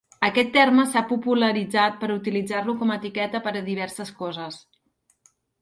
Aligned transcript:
Aquest 0.27 0.47
terme 0.53 0.85
s'ha 0.93 1.03
popularitzat 1.11 1.99
per 2.03 2.09
utilitzar-lo 2.15 2.77
com 2.81 2.95
a 2.97 2.97
etiqueta 3.03 3.45
per 3.49 3.55
a 3.61 3.65
diverses 3.71 4.15
coses. 4.23 4.63